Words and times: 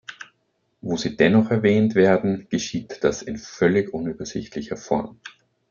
Wo 0.81 0.97
sie 0.97 1.15
dennoch 1.15 1.51
erwähnt 1.51 1.93
werden, 1.93 2.47
geschieht 2.49 3.03
das 3.03 3.21
in 3.21 3.37
völlig 3.37 3.93
unübersichtlicher 3.93 4.75
Form. 4.75 5.19